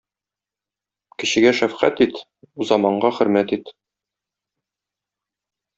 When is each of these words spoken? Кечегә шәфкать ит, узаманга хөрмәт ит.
Кечегә 1.23 1.51
шәфкать 1.59 2.01
ит, 2.07 2.19
узаманга 2.65 3.15
хөрмәт 3.19 3.57
ит. 3.59 3.73